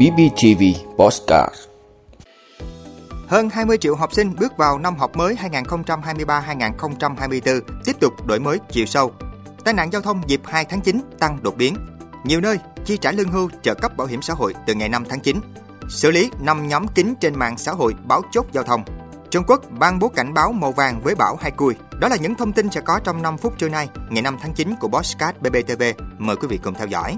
BBTV 0.00 0.62
Postcard 0.98 1.54
Hơn 3.28 3.50
20 3.50 3.78
triệu 3.78 3.96
học 3.96 4.12
sinh 4.12 4.34
bước 4.40 4.56
vào 4.56 4.78
năm 4.78 4.96
học 4.96 5.16
mới 5.16 5.34
2023-2024 5.34 7.60
tiếp 7.84 7.92
tục 8.00 8.26
đổi 8.26 8.40
mới 8.40 8.58
chiều 8.70 8.86
sâu. 8.86 9.12
Tai 9.64 9.74
nạn 9.74 9.92
giao 9.92 10.02
thông 10.02 10.22
dịp 10.26 10.40
2 10.44 10.64
tháng 10.64 10.80
9 10.80 11.00
tăng 11.18 11.38
đột 11.42 11.56
biến. 11.56 11.76
Nhiều 12.24 12.40
nơi 12.40 12.58
chi 12.84 12.96
trả 12.96 13.12
lương 13.12 13.30
hưu 13.30 13.50
trợ 13.62 13.74
cấp 13.74 13.96
bảo 13.96 14.06
hiểm 14.06 14.22
xã 14.22 14.34
hội 14.34 14.54
từ 14.66 14.74
ngày 14.74 14.88
5 14.88 15.04
tháng 15.08 15.20
9. 15.20 15.40
Xử 15.88 16.10
lý 16.10 16.30
5 16.40 16.68
nhóm 16.68 16.88
kín 16.88 17.14
trên 17.20 17.38
mạng 17.38 17.58
xã 17.58 17.72
hội 17.72 17.94
báo 18.04 18.22
chốt 18.32 18.46
giao 18.52 18.64
thông. 18.64 18.84
Trung 19.30 19.44
Quốc 19.46 19.60
ban 19.70 19.98
bố 19.98 20.08
cảnh 20.08 20.34
báo 20.34 20.52
màu 20.52 20.72
vàng 20.72 21.00
với 21.00 21.14
bão 21.14 21.36
Hai 21.40 21.50
cùi. 21.50 21.74
Đó 22.00 22.08
là 22.08 22.16
những 22.16 22.34
thông 22.34 22.52
tin 22.52 22.70
sẽ 22.70 22.80
có 22.80 23.00
trong 23.04 23.22
5 23.22 23.38
phút 23.38 23.58
trưa 23.58 23.68
nay, 23.68 23.88
ngày 24.10 24.22
5 24.22 24.38
tháng 24.42 24.54
9 24.54 24.74
của 24.80 24.88
Bosscat 24.88 25.42
BBTV. 25.42 25.82
Mời 26.18 26.36
quý 26.36 26.48
vị 26.48 26.58
cùng 26.62 26.74
theo 26.74 26.86
dõi. 26.86 27.16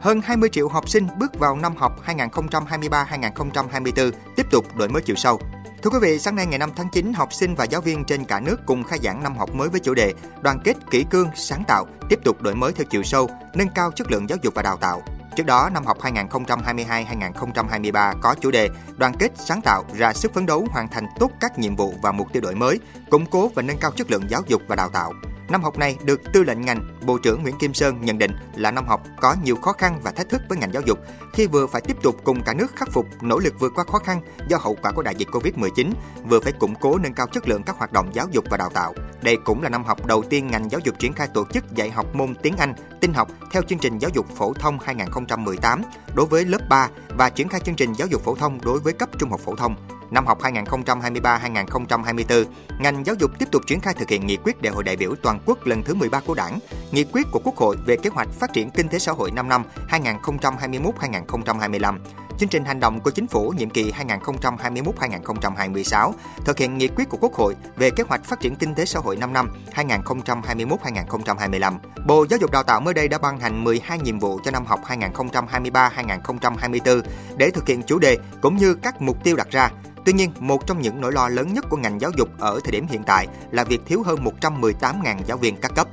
Hơn 0.00 0.20
20 0.20 0.50
triệu 0.52 0.68
học 0.68 0.88
sinh 0.88 1.06
bước 1.18 1.38
vào 1.38 1.56
năm 1.56 1.76
học 1.76 1.92
2023-2024 2.06 4.12
tiếp 4.36 4.46
tục 4.50 4.76
đổi 4.76 4.88
mới 4.88 5.02
chiều 5.02 5.16
sâu. 5.16 5.40
Thưa 5.82 5.90
quý 5.90 5.98
vị, 6.02 6.18
sáng 6.18 6.36
nay 6.36 6.46
ngày 6.46 6.58
5 6.58 6.70
tháng 6.76 6.88
9, 6.92 7.12
học 7.12 7.32
sinh 7.32 7.54
và 7.54 7.64
giáo 7.64 7.80
viên 7.80 8.04
trên 8.04 8.24
cả 8.24 8.40
nước 8.40 8.56
cùng 8.66 8.84
khai 8.84 8.98
giảng 9.02 9.22
năm 9.22 9.36
học 9.36 9.54
mới 9.54 9.68
với 9.68 9.80
chủ 9.80 9.94
đề 9.94 10.14
Đoàn 10.40 10.60
kết 10.64 10.76
kỷ 10.90 11.04
cương, 11.04 11.28
sáng 11.34 11.64
tạo, 11.68 11.86
tiếp 12.08 12.18
tục 12.24 12.42
đổi 12.42 12.54
mới 12.54 12.72
theo 12.72 12.84
chiều 12.90 13.02
sâu, 13.02 13.28
nâng 13.54 13.68
cao 13.74 13.90
chất 13.90 14.10
lượng 14.10 14.28
giáo 14.28 14.38
dục 14.42 14.54
và 14.54 14.62
đào 14.62 14.76
tạo. 14.76 15.02
Trước 15.36 15.46
đó, 15.46 15.70
năm 15.74 15.84
học 15.84 15.98
2022-2023 16.00 18.14
có 18.20 18.34
chủ 18.40 18.50
đề 18.50 18.68
Đoàn 18.96 19.12
kết 19.18 19.28
sáng 19.34 19.60
tạo 19.62 19.84
ra 19.96 20.12
sức 20.12 20.34
phấn 20.34 20.46
đấu 20.46 20.66
hoàn 20.70 20.88
thành 20.88 21.06
tốt 21.18 21.30
các 21.40 21.58
nhiệm 21.58 21.76
vụ 21.76 21.94
và 22.02 22.12
mục 22.12 22.32
tiêu 22.32 22.42
đổi 22.42 22.54
mới, 22.54 22.80
củng 23.10 23.26
cố 23.26 23.50
và 23.54 23.62
nâng 23.62 23.78
cao 23.78 23.90
chất 23.90 24.10
lượng 24.10 24.30
giáo 24.30 24.42
dục 24.46 24.62
và 24.68 24.76
đào 24.76 24.88
tạo. 24.88 25.12
Năm 25.50 25.62
học 25.62 25.78
này 25.78 25.96
được 26.04 26.20
Tư 26.32 26.42
lệnh 26.42 26.60
ngành, 26.60 26.98
Bộ 27.06 27.18
trưởng 27.18 27.42
Nguyễn 27.42 27.58
Kim 27.58 27.74
Sơn 27.74 27.96
nhận 28.00 28.18
định 28.18 28.30
là 28.56 28.70
năm 28.70 28.86
học 28.86 29.02
có 29.20 29.36
nhiều 29.42 29.56
khó 29.56 29.72
khăn 29.72 30.00
và 30.02 30.10
thách 30.10 30.28
thức 30.28 30.42
với 30.48 30.58
ngành 30.58 30.72
giáo 30.72 30.82
dục 30.86 30.98
khi 31.32 31.46
vừa 31.46 31.66
phải 31.66 31.80
tiếp 31.80 31.96
tục 32.02 32.16
cùng 32.24 32.42
cả 32.42 32.54
nước 32.54 32.76
khắc 32.76 32.88
phục 32.92 33.06
nỗ 33.22 33.38
lực 33.38 33.54
vượt 33.58 33.72
qua 33.74 33.84
khó 33.84 33.98
khăn 33.98 34.20
do 34.48 34.56
hậu 34.56 34.76
quả 34.82 34.92
của 34.92 35.02
đại 35.02 35.14
dịch 35.14 35.28
Covid-19, 35.28 35.90
vừa 36.24 36.40
phải 36.40 36.52
củng 36.52 36.74
cố 36.74 36.98
nâng 36.98 37.14
cao 37.14 37.26
chất 37.26 37.48
lượng 37.48 37.62
các 37.62 37.76
hoạt 37.78 37.92
động 37.92 38.10
giáo 38.12 38.26
dục 38.30 38.44
và 38.50 38.56
đào 38.56 38.70
tạo. 38.74 38.94
Đây 39.22 39.36
cũng 39.44 39.62
là 39.62 39.68
năm 39.68 39.84
học 39.84 40.06
đầu 40.06 40.22
tiên 40.22 40.46
ngành 40.46 40.70
giáo 40.70 40.80
dục 40.84 40.98
triển 40.98 41.12
khai 41.12 41.28
tổ 41.34 41.46
chức 41.52 41.74
dạy 41.74 41.90
học 41.90 42.14
môn 42.14 42.34
tiếng 42.42 42.56
Anh, 42.56 42.74
tin 43.00 43.12
học 43.12 43.28
theo 43.52 43.62
chương 43.62 43.78
trình 43.78 43.98
giáo 43.98 44.10
dục 44.14 44.26
phổ 44.36 44.52
thông 44.52 44.78
2018 44.84 45.82
đối 46.14 46.26
với 46.26 46.44
lớp 46.44 46.68
3 46.68 46.88
và 47.08 47.30
triển 47.30 47.48
khai 47.48 47.60
chương 47.60 47.76
trình 47.76 47.92
giáo 47.92 48.08
dục 48.08 48.22
phổ 48.24 48.34
thông 48.34 48.58
đối 48.64 48.80
với 48.80 48.92
cấp 48.92 49.08
trung 49.18 49.30
học 49.30 49.40
phổ 49.40 49.56
thông. 49.56 49.74
Năm 50.10 50.26
học 50.26 50.40
2023-2024, 50.40 52.44
ngành 52.78 53.06
giáo 53.06 53.14
dục 53.18 53.30
tiếp 53.38 53.46
tục 53.52 53.62
triển 53.66 53.80
khai 53.80 53.94
thực 53.94 54.08
hiện 54.08 54.26
nghị 54.26 54.36
quyết 54.36 54.62
Đại 54.62 54.72
hội 54.72 54.84
đại 54.84 54.96
biểu 54.96 55.14
toàn 55.22 55.39
quốc 55.46 55.66
lần 55.66 55.82
thứ 55.82 55.94
13 55.94 56.20
của 56.20 56.34
Đảng, 56.34 56.58
nghị 56.90 57.04
quyết 57.04 57.26
của 57.32 57.40
Quốc 57.44 57.56
hội 57.56 57.76
về 57.86 57.96
kế 57.96 58.10
hoạch 58.10 58.28
phát 58.28 58.52
triển 58.52 58.70
kinh 58.70 58.88
tế 58.88 58.98
xã 58.98 59.12
hội 59.12 59.30
5 59.30 59.48
năm 59.48 59.64
2021-2025, 59.88 61.98
chương 62.38 62.48
trình 62.48 62.64
hành 62.64 62.80
động 62.80 63.00
của 63.00 63.10
chính 63.10 63.26
phủ 63.26 63.54
nhiệm 63.56 63.70
kỳ 63.70 63.92
2021-2026, 63.92 66.12
thực 66.44 66.58
hiện 66.58 66.78
nghị 66.78 66.88
quyết 66.88 67.08
của 67.08 67.18
Quốc 67.20 67.34
hội 67.34 67.56
về 67.76 67.90
kế 67.90 68.04
hoạch 68.08 68.24
phát 68.24 68.40
triển 68.40 68.56
kinh 68.56 68.74
tế 68.74 68.84
xã 68.84 69.00
hội 69.00 69.16
5 69.16 69.32
năm 69.32 69.52
2021-2025. 69.74 71.74
Bộ 72.06 72.26
Giáo 72.30 72.38
dục 72.38 72.50
Đào 72.50 72.62
tạo 72.62 72.80
mới 72.80 72.94
đây 72.94 73.08
đã 73.08 73.18
ban 73.18 73.40
hành 73.40 73.64
12 73.64 73.98
nhiệm 73.98 74.18
vụ 74.18 74.40
cho 74.44 74.50
năm 74.50 74.66
học 74.66 74.80
2023-2024 74.86 77.02
để 77.36 77.50
thực 77.50 77.68
hiện 77.68 77.82
chủ 77.82 77.98
đề 77.98 78.18
cũng 78.42 78.56
như 78.56 78.74
các 78.74 79.02
mục 79.02 79.24
tiêu 79.24 79.36
đặt 79.36 79.50
ra. 79.50 79.70
Tuy 80.04 80.12
nhiên, 80.12 80.30
một 80.38 80.66
trong 80.66 80.80
những 80.80 81.00
nỗi 81.00 81.12
lo 81.12 81.28
lớn 81.28 81.54
nhất 81.54 81.64
của 81.70 81.76
ngành 81.76 82.00
giáo 82.00 82.10
dục 82.16 82.28
ở 82.38 82.60
thời 82.64 82.72
điểm 82.72 82.86
hiện 82.86 83.02
tại 83.06 83.26
là 83.50 83.64
việc 83.64 83.80
thiếu 83.86 84.02
hơn 84.02 84.18
118.000 84.40 85.16
giáo 85.26 85.36
viên 85.36 85.56
các 85.56 85.72
cấp. 85.74 85.88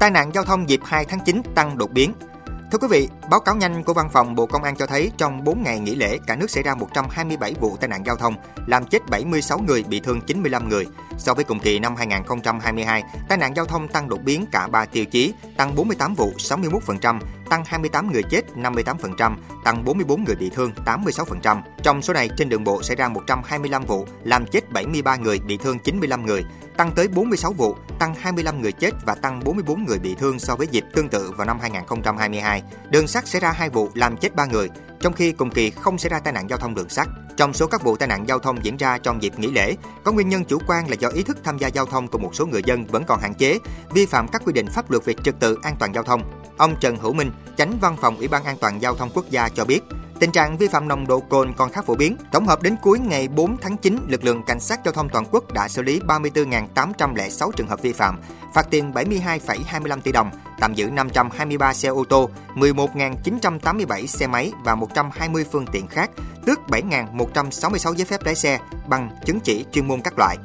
Tai 0.00 0.10
nạn 0.10 0.30
giao 0.34 0.44
thông 0.44 0.68
dịp 0.68 0.80
2 0.84 1.04
tháng 1.04 1.20
9 1.24 1.42
tăng 1.54 1.78
đột 1.78 1.90
biến. 1.92 2.12
Thưa 2.72 2.78
quý 2.78 2.88
vị, 2.90 3.08
báo 3.30 3.40
cáo 3.40 3.56
nhanh 3.56 3.82
của 3.82 3.94
Văn 3.94 4.08
phòng 4.12 4.34
Bộ 4.34 4.46
Công 4.46 4.62
an 4.62 4.76
cho 4.76 4.86
thấy 4.86 5.10
trong 5.16 5.44
4 5.44 5.62
ngày 5.62 5.80
nghỉ 5.80 5.94
lễ, 5.94 6.18
cả 6.26 6.36
nước 6.36 6.50
xảy 6.50 6.62
ra 6.62 6.74
127 6.74 7.54
vụ 7.60 7.76
tai 7.76 7.88
nạn 7.88 8.06
giao 8.06 8.16
thông, 8.16 8.34
làm 8.66 8.84
chết 8.84 8.98
76 9.10 9.58
người, 9.58 9.82
bị 9.82 10.00
thương 10.00 10.20
95 10.20 10.68
người. 10.68 10.86
So 11.18 11.34
với 11.34 11.44
cùng 11.44 11.60
kỳ 11.60 11.78
năm 11.78 11.96
2022, 11.96 13.02
tai 13.28 13.38
nạn 13.38 13.56
giao 13.56 13.66
thông 13.66 13.88
tăng 13.88 14.08
đột 14.08 14.22
biến 14.24 14.46
cả 14.52 14.68
3 14.68 14.84
tiêu 14.84 15.04
chí, 15.04 15.32
tăng 15.56 15.74
48 15.74 16.14
vụ, 16.14 16.32
61%, 16.38 17.18
tăng 17.50 17.64
28 17.66 18.12
người 18.12 18.22
chết, 18.22 18.42
58%, 18.56 19.36
tăng 19.64 19.84
44 19.84 20.24
người 20.24 20.36
bị 20.36 20.50
thương, 20.50 20.72
86%. 20.84 21.62
Trong 21.82 22.02
số 22.02 22.12
này, 22.12 22.30
trên 22.36 22.48
đường 22.48 22.64
bộ 22.64 22.82
xảy 22.82 22.96
ra 22.96 23.08
125 23.08 23.84
vụ, 23.84 24.06
làm 24.24 24.46
chết 24.46 24.72
73 24.72 25.16
người, 25.16 25.38
bị 25.38 25.56
thương 25.56 25.78
95 25.78 26.26
người, 26.26 26.44
tăng 26.76 26.92
tới 26.92 27.08
46 27.08 27.52
vụ, 27.52 27.76
tăng 27.98 28.14
25 28.14 28.62
người 28.62 28.72
chết 28.72 28.90
và 29.06 29.14
tăng 29.14 29.40
44 29.44 29.84
người 29.84 29.98
bị 29.98 30.14
thương 30.14 30.38
so 30.38 30.56
với 30.56 30.66
dịp 30.66 30.84
tương 30.94 31.08
tự 31.08 31.32
vào 31.36 31.46
năm 31.46 31.58
2022. 31.60 32.62
Đường 32.90 33.06
sắt 33.06 33.28
xảy 33.28 33.40
ra 33.40 33.52
2 33.52 33.70
vụ 33.70 33.88
làm 33.94 34.16
chết 34.16 34.34
3 34.34 34.46
người, 34.46 34.68
trong 35.00 35.12
khi 35.12 35.32
cùng 35.32 35.50
kỳ 35.50 35.70
không 35.70 35.98
xảy 35.98 36.10
ra 36.10 36.20
tai 36.20 36.32
nạn 36.32 36.50
giao 36.50 36.58
thông 36.58 36.74
đường 36.74 36.88
sắt. 36.88 37.08
Trong 37.36 37.52
số 37.52 37.66
các 37.66 37.82
vụ 37.84 37.96
tai 37.96 38.08
nạn 38.08 38.28
giao 38.28 38.38
thông 38.38 38.64
diễn 38.64 38.76
ra 38.76 38.98
trong 38.98 39.22
dịp 39.22 39.38
nghỉ 39.38 39.50
lễ, 39.50 39.76
có 40.04 40.12
nguyên 40.12 40.28
nhân 40.28 40.44
chủ 40.44 40.58
quan 40.66 40.88
là 40.88 40.96
do 40.98 41.08
ý 41.08 41.22
thức 41.22 41.38
tham 41.44 41.58
gia 41.58 41.68
giao 41.68 41.86
thông 41.86 42.08
của 42.08 42.18
một 42.18 42.34
số 42.34 42.46
người 42.46 42.62
dân 42.64 42.86
vẫn 42.86 43.04
còn 43.04 43.20
hạn 43.20 43.34
chế, 43.34 43.58
vi 43.90 44.06
phạm 44.06 44.28
các 44.28 44.42
quy 44.44 44.52
định 44.52 44.66
pháp 44.66 44.90
luật 44.90 45.04
về 45.04 45.14
trật 45.24 45.40
tự 45.40 45.58
an 45.62 45.76
toàn 45.78 45.94
giao 45.94 46.02
thông. 46.02 46.22
Ông 46.58 46.76
Trần 46.80 46.96
Hữu 46.96 47.12
Minh, 47.12 47.30
Chánh 47.56 47.78
Văn 47.80 47.96
phòng 48.00 48.16
Ủy 48.16 48.28
ban 48.28 48.44
An 48.44 48.56
toàn 48.60 48.82
giao 48.82 48.94
thông 48.94 49.10
quốc 49.14 49.30
gia 49.30 49.48
cho 49.48 49.64
biết, 49.64 49.80
Tình 50.20 50.32
trạng 50.32 50.56
vi 50.56 50.68
phạm 50.68 50.88
nồng 50.88 51.06
độ 51.06 51.20
cồn 51.20 51.52
còn 51.52 51.72
khá 51.72 51.82
phổ 51.82 51.94
biến. 51.94 52.16
Tổng 52.32 52.46
hợp 52.46 52.62
đến 52.62 52.76
cuối 52.82 52.98
ngày 52.98 53.28
4 53.28 53.56
tháng 53.56 53.76
9, 53.76 53.98
lực 54.08 54.24
lượng 54.24 54.42
cảnh 54.42 54.60
sát 54.60 54.80
giao 54.84 54.92
thông 54.92 55.08
toàn 55.08 55.24
quốc 55.30 55.52
đã 55.52 55.68
xử 55.68 55.82
lý 55.82 56.00
34.806 56.00 57.50
trường 57.50 57.66
hợp 57.66 57.82
vi 57.82 57.92
phạm, 57.92 58.20
phạt 58.54 58.66
tiền 58.70 58.92
72,25 58.92 60.00
tỷ 60.00 60.12
đồng, 60.12 60.30
tạm 60.60 60.74
giữ 60.74 60.90
523 60.90 61.74
xe 61.74 61.88
ô 61.88 62.04
tô, 62.08 62.30
11.987 62.54 64.06
xe 64.06 64.26
máy 64.26 64.52
và 64.64 64.74
120 64.74 65.44
phương 65.52 65.66
tiện 65.72 65.86
khác, 65.86 66.10
tước 66.46 66.60
7.166 66.68 67.94
giấy 67.94 68.04
phép 68.04 68.24
lái 68.24 68.34
xe, 68.34 68.58
bằng 68.86 69.10
chứng 69.24 69.40
chỉ 69.40 69.64
chuyên 69.72 69.88
môn 69.88 70.00
các 70.00 70.18
loại. 70.18 70.36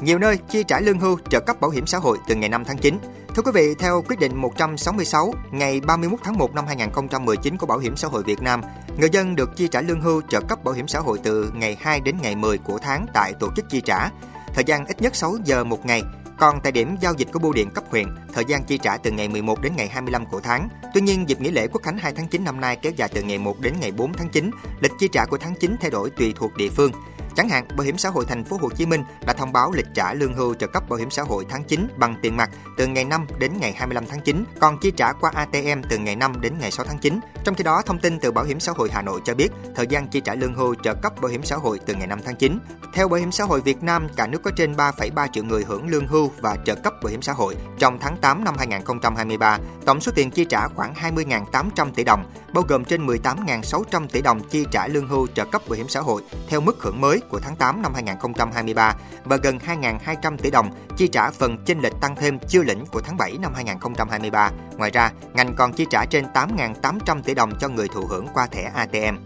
Nhiều 0.00 0.18
nơi 0.18 0.38
chi 0.48 0.64
trả 0.68 0.80
lương 0.80 0.98
hưu 0.98 1.18
trợ 1.30 1.40
cấp 1.40 1.60
bảo 1.60 1.70
hiểm 1.70 1.86
xã 1.86 1.98
hội 1.98 2.18
từ 2.28 2.34
ngày 2.34 2.48
5 2.48 2.64
tháng 2.64 2.78
9. 2.78 2.98
Thưa 3.34 3.42
quý 3.42 3.52
vị, 3.54 3.74
theo 3.78 4.04
quyết 4.08 4.18
định 4.18 4.36
166 4.36 5.32
ngày 5.50 5.80
31 5.80 6.20
tháng 6.22 6.38
1 6.38 6.54
năm 6.54 6.66
2019 6.66 7.56
của 7.56 7.66
Bảo 7.66 7.78
hiểm 7.78 7.96
xã 7.96 8.08
hội 8.08 8.22
Việt 8.22 8.42
Nam, 8.42 8.60
người 8.98 9.08
dân 9.12 9.36
được 9.36 9.56
chi 9.56 9.68
trả 9.68 9.80
lương 9.80 10.00
hưu 10.00 10.22
trợ 10.28 10.40
cấp 10.40 10.64
bảo 10.64 10.74
hiểm 10.74 10.88
xã 10.88 10.98
hội 11.00 11.18
từ 11.22 11.52
ngày 11.54 11.76
2 11.80 12.00
đến 12.00 12.16
ngày 12.22 12.36
10 12.36 12.58
của 12.58 12.78
tháng 12.78 13.06
tại 13.14 13.32
tổ 13.40 13.48
chức 13.56 13.64
chi 13.70 13.80
trả. 13.80 14.10
Thời 14.54 14.64
gian 14.64 14.86
ít 14.86 15.02
nhất 15.02 15.16
6 15.16 15.36
giờ 15.44 15.64
một 15.64 15.86
ngày, 15.86 16.02
còn 16.38 16.60
tại 16.62 16.72
điểm 16.72 16.96
giao 17.00 17.14
dịch 17.14 17.28
của 17.32 17.38
bưu 17.38 17.52
điện 17.52 17.70
cấp 17.70 17.84
huyện, 17.90 18.06
thời 18.34 18.44
gian 18.44 18.64
chi 18.64 18.78
trả 18.78 18.96
từ 18.96 19.10
ngày 19.10 19.28
11 19.28 19.62
đến 19.62 19.72
ngày 19.76 19.88
25 19.88 20.26
của 20.26 20.40
tháng. 20.40 20.68
Tuy 20.94 21.00
nhiên, 21.00 21.28
dịp 21.28 21.40
nghỉ 21.40 21.50
lễ 21.50 21.66
Quốc 21.66 21.82
khánh 21.82 21.98
2 21.98 22.12
tháng 22.12 22.28
9 22.28 22.44
năm 22.44 22.60
nay 22.60 22.76
kéo 22.76 22.92
dài 22.96 23.08
từ 23.14 23.22
ngày 23.22 23.38
1 23.38 23.60
đến 23.60 23.74
ngày 23.80 23.92
4 23.92 24.12
tháng 24.12 24.28
9, 24.28 24.50
lịch 24.80 24.92
chi 24.98 25.08
trả 25.12 25.24
của 25.24 25.38
tháng 25.38 25.54
9 25.60 25.76
thay 25.80 25.90
đổi 25.90 26.10
tùy 26.10 26.34
thuộc 26.36 26.56
địa 26.56 26.68
phương. 26.68 26.92
Chẳng 27.38 27.48
hạn, 27.48 27.68
Bảo 27.76 27.84
hiểm 27.84 27.98
xã 27.98 28.08
hội 28.08 28.24
thành 28.28 28.44
phố 28.44 28.58
Hồ 28.60 28.70
Chí 28.70 28.86
Minh 28.86 29.04
đã 29.26 29.32
thông 29.32 29.52
báo 29.52 29.72
lịch 29.72 29.86
trả 29.94 30.14
lương 30.14 30.34
hưu 30.34 30.54
trợ 30.54 30.66
cấp 30.66 30.88
bảo 30.88 30.98
hiểm 30.98 31.10
xã 31.10 31.22
hội 31.22 31.46
tháng 31.48 31.64
9 31.64 31.88
bằng 31.96 32.14
tiền 32.22 32.36
mặt 32.36 32.50
từ 32.76 32.86
ngày 32.86 33.04
5 33.04 33.26
đến 33.38 33.52
ngày 33.60 33.72
25 33.72 34.04
tháng 34.06 34.20
9, 34.20 34.44
còn 34.60 34.78
chi 34.78 34.90
trả 34.90 35.12
qua 35.12 35.30
ATM 35.34 35.82
từ 35.90 35.98
ngày 35.98 36.16
5 36.16 36.40
đến 36.40 36.52
ngày 36.60 36.70
6 36.70 36.86
tháng 36.86 36.98
9. 36.98 37.20
Trong 37.44 37.54
khi 37.54 37.64
đó, 37.64 37.82
thông 37.86 37.98
tin 37.98 38.18
từ 38.20 38.32
Bảo 38.32 38.44
hiểm 38.44 38.60
xã 38.60 38.72
hội 38.72 38.90
Hà 38.92 39.02
Nội 39.02 39.20
cho 39.24 39.34
biết, 39.34 39.48
thời 39.74 39.86
gian 39.86 40.08
chi 40.08 40.20
trả 40.20 40.34
lương 40.34 40.54
hưu 40.54 40.74
trợ 40.74 40.94
cấp 40.94 41.20
bảo 41.20 41.30
hiểm 41.30 41.42
xã 41.44 41.56
hội 41.56 41.80
từ 41.86 41.94
ngày 41.94 42.06
5 42.06 42.20
tháng 42.24 42.36
9. 42.36 42.58
Theo 42.94 43.08
Bảo 43.08 43.20
hiểm 43.20 43.32
xã 43.32 43.44
hội 43.44 43.60
Việt 43.60 43.82
Nam, 43.82 44.08
cả 44.16 44.26
nước 44.26 44.42
có 44.42 44.50
trên 44.56 44.72
3,3 44.72 45.28
triệu 45.32 45.44
người 45.44 45.64
hưởng 45.64 45.88
lương 45.88 46.06
hưu 46.06 46.30
và 46.40 46.56
trợ 46.64 46.74
cấp 46.74 46.94
bảo 47.02 47.10
hiểm 47.10 47.22
xã 47.22 47.32
hội. 47.32 47.56
Trong 47.78 47.98
tháng 47.98 48.16
8 48.16 48.44
năm 48.44 48.54
2023, 48.58 49.58
tổng 49.86 50.00
số 50.00 50.12
tiền 50.14 50.30
chi 50.30 50.44
trả 50.44 50.68
khoảng 50.68 50.94
20.800 50.94 51.90
tỷ 51.94 52.04
đồng, 52.04 52.30
bao 52.52 52.64
gồm 52.68 52.84
trên 52.84 53.06
18.600 53.06 54.06
tỷ 54.06 54.22
đồng 54.22 54.40
chi 54.48 54.64
trả 54.70 54.86
lương 54.86 55.08
hưu 55.08 55.26
trợ 55.26 55.44
cấp 55.44 55.62
bảo 55.68 55.76
hiểm 55.76 55.88
xã 55.88 56.00
hội 56.00 56.22
theo 56.48 56.60
mức 56.60 56.76
hưởng 56.80 57.00
mới 57.00 57.20
của 57.28 57.40
tháng 57.40 57.56
8 57.56 57.82
năm 57.82 57.94
2023 57.94 58.94
và 59.24 59.36
gần 59.36 59.58
2.200 59.58 60.36
tỷ 60.36 60.50
đồng 60.50 60.70
chi 60.96 61.08
trả 61.08 61.30
phần 61.30 61.64
chênh 61.64 61.80
lệch 61.80 62.00
tăng 62.00 62.16
thêm 62.16 62.38
chưa 62.48 62.62
lĩnh 62.62 62.86
của 62.86 63.00
tháng 63.00 63.16
7 63.16 63.38
năm 63.38 63.54
2023. 63.54 64.50
Ngoài 64.76 64.90
ra, 64.90 65.12
ngành 65.34 65.54
còn 65.54 65.72
chi 65.72 65.86
trả 65.90 66.04
trên 66.04 66.24
8.800 66.34 67.22
tỷ 67.22 67.34
đồng 67.34 67.52
cho 67.60 67.68
người 67.68 67.88
thụ 67.88 68.06
hưởng 68.06 68.26
qua 68.34 68.46
thẻ 68.46 68.72
ATM. 68.74 69.16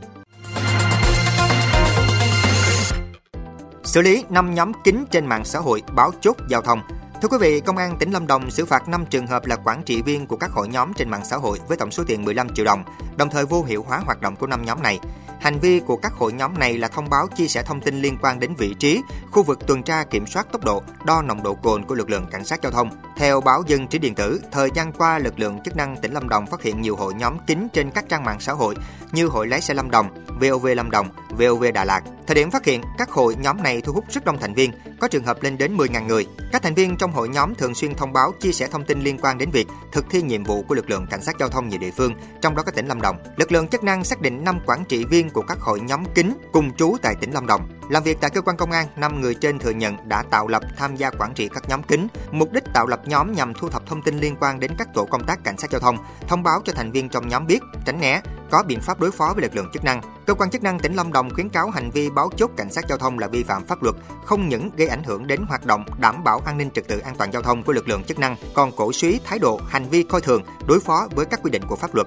Xử 3.85 4.03
lý 4.03 4.25
5 4.31 4.55
nhóm 4.55 4.73
kín 4.85 5.05
trên 5.11 5.27
mạng 5.27 5.45
xã 5.45 5.59
hội 5.59 5.83
báo 5.95 6.11
chốt 6.21 6.37
giao 6.49 6.63
thông 6.63 6.83
Thưa 7.23 7.29
quý 7.29 7.39
vị, 7.41 7.61
Công 7.61 7.77
an 7.77 7.97
tỉnh 7.99 8.11
Lâm 8.11 8.27
Đồng 8.27 8.51
xử 8.51 8.65
phạt 8.65 8.89
5 8.89 9.05
trường 9.11 9.27
hợp 9.27 9.47
là 9.47 9.57
quản 9.57 9.83
trị 9.83 10.03
viên 10.03 10.27
của 10.27 10.37
các 10.37 10.51
hội 10.51 10.69
nhóm 10.69 10.95
trên 10.95 11.09
mạng 11.09 11.25
xã 11.25 11.37
hội 11.37 11.59
với 11.69 11.77
tổng 11.77 11.91
số 11.91 12.05
tiền 12.07 12.25
15 12.25 12.49
triệu 12.55 12.65
đồng, 12.65 12.85
đồng 13.17 13.31
thời 13.31 13.45
vô 13.45 13.63
hiệu 13.63 13.85
hóa 13.89 13.99
hoạt 13.99 14.21
động 14.21 14.37
của 14.37 14.47
5 14.47 14.63
nhóm 14.65 14.83
này. 14.83 15.01
Hành 15.43 15.59
vi 15.59 15.81
của 15.81 15.97
các 15.97 16.13
hội 16.13 16.33
nhóm 16.33 16.59
này 16.59 16.79
là 16.79 16.89
thông 16.89 17.11
báo 17.11 17.27
chia 17.27 17.47
sẻ 17.47 17.63
thông 17.63 17.81
tin 17.81 18.03
liên 18.03 18.19
quan 18.23 18.41
đến 18.41 18.55
vị 18.59 18.75
trí, 18.79 19.03
khu 19.31 19.43
vực 19.43 19.67
tuần 19.67 19.83
tra 19.83 20.05
kiểm 20.05 20.27
soát 20.27 20.53
tốc 20.53 20.65
độ, 20.65 20.83
đo 21.05 21.23
nồng 21.23 21.43
độ 21.43 21.55
cồn 21.55 21.85
của 21.85 21.95
lực 21.95 22.11
lượng 22.11 22.27
cảnh 22.31 22.45
sát 22.45 22.63
giao 22.63 22.73
thông. 22.73 22.91
Theo 23.17 23.41
báo 23.41 23.63
Dân 23.67 23.87
trí 23.87 23.99
điện 23.99 24.15
tử, 24.15 24.41
thời 24.53 24.69
gian 24.75 24.93
qua 24.93 25.19
lực 25.19 25.39
lượng 25.39 25.59
chức 25.65 25.77
năng 25.77 25.97
tỉnh 25.97 26.13
Lâm 26.13 26.29
Đồng 26.29 26.47
phát 26.47 26.63
hiện 26.63 26.81
nhiều 26.81 26.97
hội 26.97 27.15
nhóm 27.15 27.39
kín 27.47 27.69
trên 27.73 27.91
các 27.91 28.05
trang 28.09 28.25
mạng 28.25 28.41
xã 28.41 28.53
hội 28.53 28.75
như 29.13 29.27
Hội 29.27 29.47
lái 29.47 29.61
xe 29.61 29.75
Lâm 29.75 29.91
Đồng, 29.91 30.09
VOV 30.41 30.67
Lâm 30.67 30.91
Đồng, 30.91 31.09
VOV 31.31 31.65
Đà 31.75 31.85
Lạt. 31.85 32.03
Thời 32.27 32.35
điểm 32.35 32.51
phát 32.51 32.65
hiện, 32.65 32.83
các 32.99 33.11
hội 33.11 33.37
nhóm 33.41 33.63
này 33.63 33.81
thu 33.81 33.93
hút 33.93 34.05
rất 34.11 34.25
đông 34.25 34.39
thành 34.41 34.55
viên, 34.55 34.73
có 35.01 35.09
trường 35.09 35.25
hợp 35.25 35.43
lên 35.43 35.59
đến 35.59 35.77
10.000 35.77 36.07
người. 36.07 36.27
Các 36.53 36.63
thành 36.63 36.75
viên 36.75 36.97
trong 36.97 37.13
hội 37.13 37.29
nhóm 37.29 37.55
thường 37.55 37.75
xuyên 37.75 37.95
thông 37.95 38.13
báo 38.13 38.33
chia 38.41 38.53
sẻ 38.53 38.69
thông 38.71 38.85
tin 38.85 39.01
liên 39.01 39.19
quan 39.19 39.39
đến 39.39 39.51
việc 39.51 39.67
thực 39.93 40.05
thi 40.11 40.23
nhiệm 40.23 40.45
vụ 40.45 40.63
của 40.63 40.75
lực 40.75 40.91
lượng 40.91 41.07
cảnh 41.11 41.23
sát 41.23 41.37
giao 41.41 41.49
thông 41.49 41.69
nhiều 41.69 41.79
địa 41.79 41.91
phương, 41.91 42.13
trong 42.41 42.57
đó 42.57 42.63
có 42.63 42.73
tỉnh 42.73 42.87
Lâm 42.87 43.01
Đồng. 43.01 43.17
Lực 43.37 43.53
lượng 43.53 43.69
chức 43.69 43.85
năng 43.85 44.05
xác 44.05 44.21
định 44.21 44.45
5 44.45 44.61
quản 44.67 44.85
trị 44.85 45.05
viên 45.05 45.31
của 45.33 45.43
các 45.49 45.61
hội 45.61 45.81
nhóm 45.81 46.05
kín 46.15 46.33
cùng 46.53 46.75
trú 46.75 46.97
tại 47.03 47.15
tỉnh 47.21 47.33
Lâm 47.33 47.47
Đồng. 47.47 47.69
Làm 47.91 48.03
việc 48.03 48.19
tại 48.21 48.31
cơ 48.31 48.41
quan 48.41 48.57
công 48.57 48.71
an, 48.71 48.87
5 48.97 49.21
người 49.21 49.35
trên 49.35 49.59
thừa 49.59 49.71
nhận 49.71 50.09
đã 50.09 50.23
tạo 50.23 50.49
lập 50.49 50.63
tham 50.77 50.97
gia 50.97 51.11
quản 51.11 51.35
trị 51.35 51.49
các 51.55 51.69
nhóm 51.69 51.83
kín. 51.83 52.07
Mục 52.31 52.53
đích 52.53 52.65
tạo 52.75 52.87
lập 52.87 53.01
nhóm 53.07 53.33
nhằm 53.33 53.55
thu 53.55 53.69
thập 53.69 53.87
thông 53.87 54.03
tin 54.03 54.19
liên 54.19 54.37
quan 54.41 54.61
đến 54.61 54.71
các 54.79 54.89
tổ 54.95 55.05
công 55.05 55.25
tác 55.27 55.45
cảnh 55.45 55.59
sát 55.59 55.71
giao 55.71 55.81
thông, 55.81 55.97
thông 56.29 56.43
báo 56.43 56.61
cho 56.65 56.73
thành 56.73 56.93
viên 56.93 57.09
trong 57.09 57.29
nhóm 57.29 57.47
biết, 57.47 57.63
tránh 57.85 58.01
né, 58.01 58.21
có 58.51 58.63
biện 58.63 58.81
pháp 58.81 59.01
đối 59.01 59.11
phó 59.11 59.33
với 59.35 59.43
lực 59.43 59.57
lượng 59.57 59.71
chức 59.73 59.85
năng. 59.85 60.01
Cơ 60.27 60.35
quan 60.35 60.51
chức 60.51 60.63
năng 60.63 60.79
tỉnh 60.79 60.95
Lâm 60.95 61.13
Đồng 61.13 61.35
khuyến 61.35 61.49
cáo 61.49 61.71
hành 61.71 61.91
vi 61.91 62.11
báo 62.11 62.31
chốt 62.37 62.51
cảnh 62.57 62.73
sát 62.73 62.85
giao 62.89 62.99
thông 62.99 63.19
là 63.19 63.29
vi 63.29 63.43
phạm 63.43 63.67
pháp 63.67 63.83
luật, 63.83 63.97
không 64.25 64.49
những 64.49 64.71
gây 64.77 64.89
ảnh 64.89 65.03
hưởng 65.03 65.27
đến 65.27 65.45
hoạt 65.49 65.67
động 65.67 65.85
đảm 65.99 66.25
bảo 66.25 66.41
an 66.45 66.59
ninh 66.59 66.71
trật 66.71 66.89
tự 66.89 66.99
an 66.99 67.15
toàn 67.19 67.33
giao 67.33 67.43
thông 67.43 67.63
của 67.63 67.73
lực 67.73 67.89
lượng 67.89 68.05
chức 68.05 68.19
năng, 68.19 68.37
còn 68.55 68.73
cổ 68.77 68.93
suý 68.93 69.21
thái 69.25 69.39
độ, 69.39 69.61
hành 69.69 69.89
vi 69.89 70.03
coi 70.03 70.21
thường, 70.21 70.43
đối 70.67 70.81
phó 70.81 71.09
với 71.15 71.27
các 71.27 71.41
quy 71.43 71.51
định 71.51 71.63
của 71.69 71.77
pháp 71.77 71.95
luật. 71.95 72.07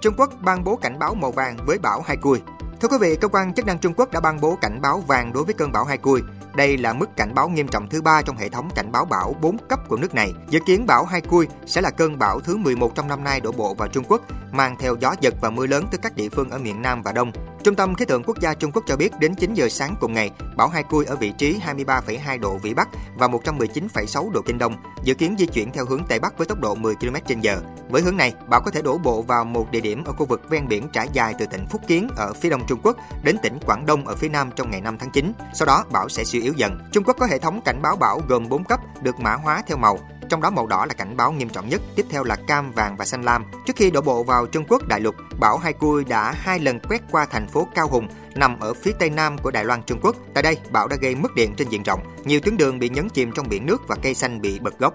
Trung 0.00 0.14
Quốc 0.16 0.30
ban 0.40 0.64
bố 0.64 0.76
cảnh 0.76 0.98
báo 0.98 1.14
màu 1.14 1.30
vàng 1.30 1.56
với 1.66 1.78
bão 1.78 2.00
Hai 2.00 2.16
Cui. 2.16 2.40
Thưa 2.80 2.88
quý 2.88 2.96
vị, 3.00 3.16
cơ 3.16 3.28
quan 3.28 3.54
chức 3.54 3.66
năng 3.66 3.78
Trung 3.78 3.94
Quốc 3.96 4.12
đã 4.12 4.20
ban 4.20 4.40
bố 4.40 4.58
cảnh 4.60 4.80
báo 4.80 5.00
vàng 5.00 5.32
đối 5.32 5.44
với 5.44 5.54
cơn 5.54 5.72
bão 5.72 5.84
Hai 5.84 5.98
Cui. 5.98 6.22
Đây 6.56 6.78
là 6.78 6.92
mức 6.92 7.16
cảnh 7.16 7.34
báo 7.34 7.48
nghiêm 7.48 7.68
trọng 7.68 7.88
thứ 7.88 8.02
ba 8.02 8.22
trong 8.22 8.36
hệ 8.36 8.48
thống 8.48 8.68
cảnh 8.74 8.92
báo 8.92 9.04
bão 9.04 9.34
4 9.40 9.56
cấp 9.68 9.80
của 9.88 9.96
nước 9.96 10.14
này. 10.14 10.34
Dự 10.50 10.58
kiến 10.66 10.86
bão 10.86 11.04
Hai 11.04 11.20
Cui 11.20 11.48
sẽ 11.66 11.80
là 11.80 11.90
cơn 11.90 12.18
bão 12.18 12.40
thứ 12.40 12.56
11 12.56 12.94
trong 12.94 13.08
năm 13.08 13.24
nay 13.24 13.40
đổ 13.40 13.52
bộ 13.52 13.74
vào 13.74 13.88
Trung 13.88 14.04
Quốc, 14.08 14.22
mang 14.52 14.76
theo 14.78 14.96
gió 15.00 15.14
giật 15.20 15.34
và 15.40 15.50
mưa 15.50 15.66
lớn 15.66 15.84
từ 15.90 15.98
các 16.02 16.16
địa 16.16 16.28
phương 16.28 16.50
ở 16.50 16.58
miền 16.58 16.82
Nam 16.82 17.02
và 17.02 17.12
Đông. 17.12 17.32
Trung 17.64 17.74
tâm 17.74 17.94
Khí 17.94 18.04
tượng 18.04 18.22
Quốc 18.22 18.40
gia 18.40 18.54
Trung 18.54 18.72
Quốc 18.72 18.84
cho 18.86 18.96
biết 18.96 19.12
đến 19.20 19.34
9 19.34 19.54
giờ 19.54 19.68
sáng 19.68 19.94
cùng 20.00 20.12
ngày, 20.12 20.30
bão 20.56 20.68
Hai 20.68 20.82
Cui 20.82 21.04
ở 21.04 21.16
vị 21.16 21.32
trí 21.38 21.60
23,2 21.66 22.40
độ 22.40 22.56
Vĩ 22.56 22.74
Bắc 22.74 22.88
và 23.16 23.28
119,6 23.28 24.30
độ 24.30 24.42
Kinh 24.42 24.58
Đông, 24.58 24.76
dự 25.04 25.14
kiến 25.14 25.36
di 25.38 25.46
chuyển 25.46 25.72
theo 25.72 25.86
hướng 25.86 26.02
Tây 26.08 26.20
Bắc 26.20 26.38
với 26.38 26.46
tốc 26.46 26.60
độ 26.60 26.74
10 26.74 26.94
km/h. 26.94 27.58
Với 27.88 28.02
hướng 28.02 28.16
này, 28.16 28.34
bão 28.48 28.60
có 28.60 28.70
thể 28.70 28.82
đổ 28.82 28.98
bộ 28.98 29.22
vào 29.22 29.44
một 29.44 29.70
địa 29.70 29.80
điểm 29.80 30.04
ở 30.04 30.12
khu 30.12 30.26
vực 30.26 30.50
ven 30.50 30.68
biển 30.68 30.88
trải 30.92 31.08
dài 31.12 31.34
từ 31.38 31.46
tỉnh 31.46 31.66
Phúc 31.66 31.80
Kiến 31.86 32.08
ở 32.16 32.32
phía 32.32 32.50
đông 32.50 32.66
Trung 32.66 32.80
Quốc 32.82 32.96
đến 33.22 33.36
tỉnh 33.42 33.58
Quảng 33.66 33.86
Đông 33.86 34.06
ở 34.06 34.14
phía 34.14 34.28
nam 34.28 34.50
trong 34.56 34.70
ngày 34.70 34.80
5 34.80 34.98
tháng 34.98 35.10
9. 35.10 35.32
Sau 35.54 35.66
đó, 35.66 35.84
bão 35.92 36.08
sẽ 36.08 36.24
suy 36.24 36.40
yếu 36.42 36.52
dần. 36.56 36.78
Trung 36.92 37.04
Quốc 37.04 37.16
có 37.20 37.26
hệ 37.26 37.38
thống 37.38 37.60
cảnh 37.64 37.82
báo 37.82 37.96
bão 37.96 38.20
gồm 38.28 38.48
4 38.48 38.64
cấp 38.64 38.80
được 39.02 39.20
mã 39.20 39.34
hóa 39.34 39.62
theo 39.66 39.76
màu, 39.76 39.98
trong 40.28 40.40
đó 40.40 40.50
màu 40.50 40.66
đỏ 40.66 40.86
là 40.86 40.94
cảnh 40.94 41.16
báo 41.16 41.32
nghiêm 41.32 41.48
trọng 41.48 41.68
nhất, 41.68 41.82
tiếp 41.96 42.06
theo 42.10 42.24
là 42.24 42.36
cam, 42.36 42.72
vàng 42.72 42.96
và 42.96 43.04
xanh 43.04 43.22
lam. 43.22 43.44
Trước 43.66 43.76
khi 43.76 43.90
đổ 43.90 44.00
bộ 44.00 44.22
vào 44.22 44.46
Trung 44.46 44.64
Quốc 44.68 44.88
đại 44.88 45.00
lục, 45.00 45.14
bão 45.40 45.58
Haikui 45.58 46.04
đã 46.04 46.32
hai 46.32 46.58
lần 46.58 46.80
quét 46.80 47.02
qua 47.10 47.26
thành 47.26 47.48
phố 47.48 47.68
Cao 47.74 47.88
Hùng 47.88 48.08
nằm 48.34 48.60
ở 48.60 48.74
phía 48.74 48.92
tây 48.98 49.10
nam 49.10 49.38
của 49.38 49.50
Đài 49.50 49.64
Loan 49.64 49.82
Trung 49.82 50.00
Quốc. 50.02 50.16
Tại 50.34 50.42
đây, 50.42 50.56
bão 50.70 50.88
đã 50.88 50.96
gây 51.00 51.14
mất 51.14 51.34
điện 51.34 51.54
trên 51.56 51.68
diện 51.68 51.82
rộng, 51.82 52.00
nhiều 52.24 52.40
tuyến 52.40 52.56
đường 52.56 52.78
bị 52.78 52.88
nhấn 52.88 53.08
chìm 53.08 53.32
trong 53.32 53.48
biển 53.48 53.66
nước 53.66 53.88
và 53.88 53.96
cây 54.02 54.14
xanh 54.14 54.40
bị 54.40 54.58
bật 54.58 54.78
gốc. 54.78 54.94